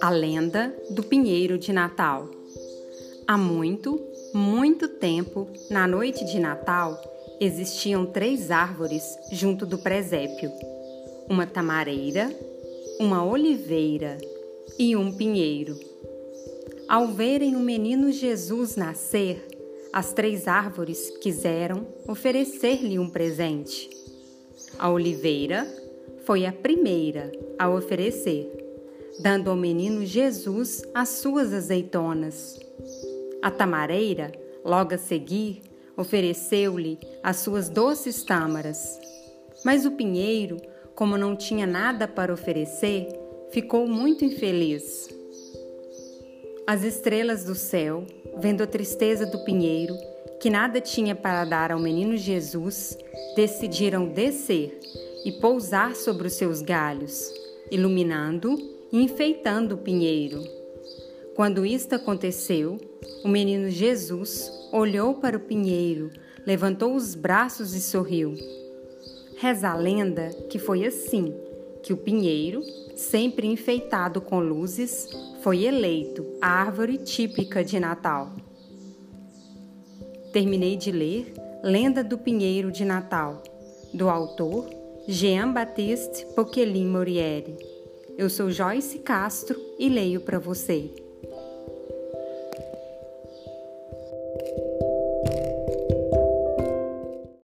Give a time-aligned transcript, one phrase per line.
[0.00, 2.28] A lenda do pinheiro de Natal.
[3.26, 4.00] Há muito,
[4.32, 7.00] muito tempo, na noite de Natal,
[7.40, 10.50] existiam três árvores junto do presépio:
[11.28, 12.34] uma tamareira,
[12.98, 14.18] uma oliveira
[14.78, 15.78] e um pinheiro.
[16.88, 19.46] Ao verem o menino Jesus nascer,
[19.92, 24.01] as três árvores quiseram oferecer-lhe um presente.
[24.78, 25.66] A oliveira
[26.24, 28.50] foi a primeira a oferecer,
[29.20, 32.58] dando ao menino Jesus as suas azeitonas.
[33.42, 34.32] A tamareira,
[34.64, 35.62] logo a seguir,
[35.96, 38.98] ofereceu-lhe as suas doces tâmaras.
[39.64, 40.56] Mas o pinheiro,
[40.94, 43.08] como não tinha nada para oferecer,
[43.50, 45.08] ficou muito infeliz.
[46.64, 48.06] As estrelas do céu,
[48.38, 49.96] vendo a tristeza do pinheiro,
[50.40, 52.96] que nada tinha para dar ao menino Jesus,
[53.34, 54.78] decidiram descer
[55.24, 57.32] e pousar sobre os seus galhos,
[57.68, 58.56] iluminando
[58.92, 60.40] e enfeitando o pinheiro.
[61.34, 62.78] Quando isto aconteceu,
[63.24, 66.10] o menino Jesus olhou para o pinheiro,
[66.46, 68.34] levantou os braços e sorriu.
[69.36, 71.34] Reza a lenda que foi assim
[71.82, 72.62] que o pinheiro,
[72.94, 75.08] sempre enfeitado com luzes,
[75.42, 78.36] foi eleito a árvore típica de Natal.
[80.32, 83.42] Terminei de ler Lenda do Pinheiro de Natal,
[83.92, 84.68] do autor
[85.06, 87.56] Jean-Baptiste Poquelin Morieri.
[88.16, 91.01] Eu sou Joyce Castro e leio para você.